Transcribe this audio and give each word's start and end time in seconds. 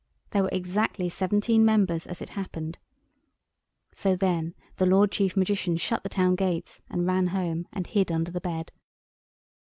There 0.31 0.41
were 0.41 0.49
exactly 0.51 1.09
seventeen 1.09 1.63
members, 1.63 2.07
as 2.07 2.23
it 2.23 2.29
happened. 2.29 2.79
So 3.93 4.15
then 4.15 4.55
the 4.77 4.87
Lord 4.87 5.11
Chief 5.11 5.37
Magician 5.37 5.77
shut 5.77 6.01
the 6.01 6.09
town 6.09 6.33
gates 6.33 6.81
and 6.89 7.05
ran 7.05 7.27
home 7.27 7.67
and 7.71 7.85
hid 7.85 8.11
under 8.11 8.31
the 8.31 8.41
bed. 8.41 8.71